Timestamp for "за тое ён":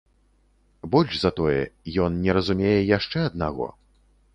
1.25-2.19